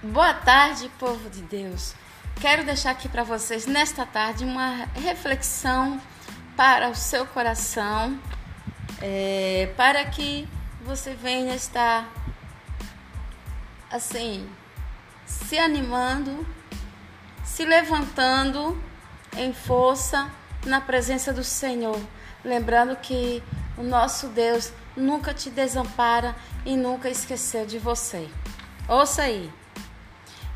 Boa 0.00 0.32
tarde, 0.32 0.88
povo 0.96 1.28
de 1.28 1.42
Deus. 1.42 1.92
Quero 2.40 2.64
deixar 2.64 2.92
aqui 2.92 3.08
para 3.08 3.24
vocês 3.24 3.66
nesta 3.66 4.06
tarde 4.06 4.44
uma 4.44 4.86
reflexão 4.94 6.00
para 6.56 6.88
o 6.88 6.94
seu 6.94 7.26
coração, 7.26 8.16
é, 9.02 9.72
para 9.76 10.04
que 10.04 10.46
você 10.84 11.14
venha 11.14 11.52
estar 11.56 12.08
assim 13.90 14.48
se 15.26 15.58
animando, 15.58 16.46
se 17.42 17.64
levantando 17.64 18.80
em 19.36 19.52
força 19.52 20.30
na 20.64 20.80
presença 20.80 21.32
do 21.32 21.42
Senhor, 21.42 22.00
lembrando 22.44 22.94
que 22.94 23.42
o 23.76 23.82
nosso 23.82 24.28
Deus 24.28 24.72
nunca 24.96 25.34
te 25.34 25.50
desampara 25.50 26.36
e 26.64 26.76
nunca 26.76 27.10
esqueceu 27.10 27.66
de 27.66 27.80
você. 27.80 28.28
Ouça 28.86 29.22
aí. 29.22 29.52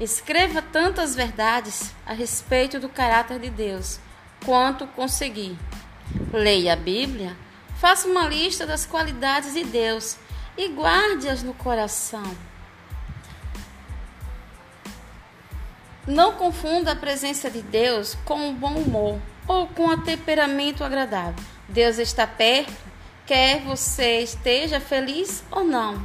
Escreva 0.02 0.60
tantas 0.60 1.14
verdades 1.14 1.94
a 2.04 2.12
respeito 2.12 2.80
do 2.80 2.88
caráter 2.88 3.38
de 3.38 3.48
Deus 3.48 4.00
quanto 4.44 4.84
conseguir. 4.84 5.56
Leia 6.32 6.72
a 6.72 6.76
Bíblia, 6.76 7.36
faça 7.76 8.08
uma 8.08 8.26
lista 8.26 8.66
das 8.66 8.84
qualidades 8.84 9.54
de 9.54 9.62
Deus 9.62 10.16
e 10.58 10.66
guarde-as 10.66 11.44
no 11.44 11.54
coração. 11.54 12.36
Não 16.04 16.32
confunda 16.32 16.90
a 16.90 16.96
presença 16.96 17.48
de 17.48 17.62
Deus 17.62 18.16
com 18.24 18.48
um 18.48 18.52
bom 18.52 18.74
humor 18.74 19.20
ou 19.46 19.68
com 19.68 19.86
um 19.86 20.02
temperamento 20.02 20.82
agradável. 20.82 21.44
Deus 21.68 21.98
está 21.98 22.26
perto, 22.26 22.74
quer 23.24 23.60
você 23.60 24.18
esteja 24.18 24.80
feliz 24.80 25.44
ou 25.48 25.62
não. 25.62 26.04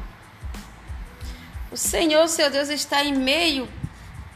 O 1.72 1.76
Senhor, 1.76 2.28
seu 2.28 2.52
Deus, 2.52 2.70
está 2.70 3.04
em 3.04 3.16
meio 3.16 3.68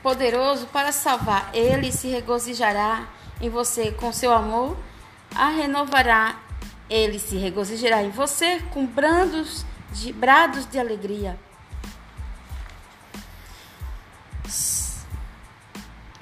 poderoso 0.02 0.68
para 0.68 0.92
salvar. 0.92 1.50
Ele 1.54 1.92
se 1.92 2.08
regozijará 2.08 3.08
em 3.40 3.50
você 3.50 3.92
com 3.92 4.12
seu 4.12 4.32
amor, 4.32 4.78
a 5.36 5.50
renovará. 5.50 6.40
Ele 6.90 7.20
se 7.20 7.38
regozijará 7.38 8.04
em 8.04 8.10
você 8.10 8.60
com 8.72 8.86
brandos 8.86 9.66
de 9.92 10.12
brados 10.12 10.66
de 10.66 10.80
alegria. 10.80 11.40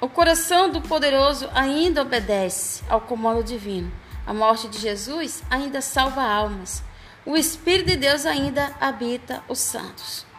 O 0.00 0.08
coração 0.08 0.70
do 0.70 0.80
poderoso 0.80 1.48
ainda 1.54 2.02
obedece 2.02 2.82
ao 2.88 3.02
comando 3.02 3.44
divino. 3.44 3.92
A 4.26 4.32
morte 4.32 4.68
de 4.68 4.78
Jesus 4.78 5.42
ainda 5.50 5.82
salva 5.82 6.22
almas. 6.22 6.82
O 7.26 7.36
Espírito 7.36 7.88
de 7.88 7.96
Deus 7.96 8.24
ainda 8.24 8.74
habita 8.80 9.42
os 9.46 9.58
santos. 9.58 10.29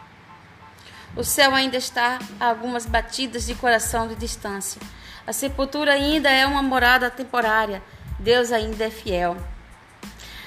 O 1.14 1.22
céu 1.22 1.54
ainda 1.54 1.76
está 1.76 2.18
a 2.40 2.46
algumas 2.46 2.86
batidas 2.86 3.44
de 3.44 3.54
coração 3.54 4.08
de 4.08 4.14
distância. 4.14 4.80
A 5.26 5.32
sepultura 5.32 5.92
ainda 5.92 6.30
é 6.30 6.46
uma 6.46 6.62
morada 6.62 7.10
temporária. 7.10 7.82
Deus 8.18 8.50
ainda 8.50 8.84
é 8.84 8.90
fiel. 8.90 9.36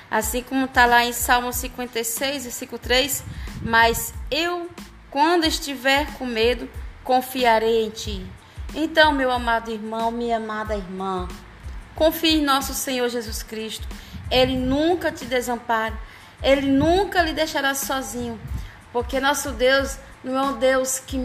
Assim 0.09 0.41
como 0.41 0.65
está 0.65 0.85
lá 0.85 1.05
em 1.05 1.13
Salmo 1.13 1.53
56, 1.53 2.43
versículo 2.43 2.79
3: 2.79 3.23
Mas 3.61 4.13
eu, 4.31 4.69
quando 5.11 5.45
estiver 5.45 6.11
com 6.17 6.25
medo, 6.25 6.67
confiarei 7.03 7.85
em 7.85 7.89
ti. 7.89 8.25
Então, 8.73 9.11
meu 9.11 9.31
amado 9.31 9.71
irmão, 9.71 10.11
minha 10.11 10.37
amada 10.37 10.75
irmã, 10.75 11.27
confie 11.95 12.39
em 12.39 12.43
nosso 12.43 12.73
Senhor 12.73 13.07
Jesus 13.07 13.43
Cristo. 13.43 13.87
Ele 14.31 14.57
nunca 14.57 15.11
te 15.11 15.25
desampara, 15.25 15.93
ele 16.41 16.67
nunca 16.67 17.21
lhe 17.21 17.33
deixará 17.33 17.75
sozinho, 17.75 18.39
porque 18.91 19.19
nosso 19.19 19.51
Deus 19.51 19.97
não 20.25 20.37
é 20.37 20.41
um 20.41 20.57
Deus 20.57 20.97
que 20.97 21.17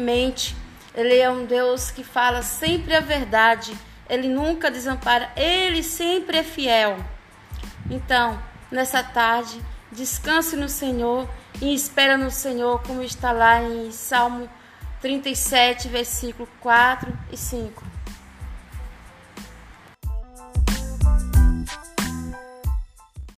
mente, 0.00 0.56
ele 0.94 1.18
é 1.18 1.30
um 1.30 1.44
Deus 1.44 1.90
que 1.90 2.02
fala 2.02 2.42
sempre 2.42 2.96
a 2.96 3.00
verdade, 3.00 3.76
ele 4.08 4.26
nunca 4.26 4.70
desampara, 4.70 5.30
ele 5.36 5.82
sempre 5.82 6.38
é 6.38 6.42
fiel. 6.42 6.96
Então, 7.90 8.42
nessa 8.70 9.02
tarde, 9.02 9.60
descanse 9.90 10.56
no 10.56 10.68
Senhor 10.68 11.28
e 11.60 11.74
espera 11.74 12.16
no 12.16 12.30
Senhor, 12.30 12.82
como 12.82 13.02
está 13.02 13.32
lá 13.32 13.62
em 13.62 13.92
Salmo 13.92 14.48
37, 15.02 15.88
versículo 15.88 16.48
4 16.60 17.12
e 17.30 17.36
5. 17.36 17.91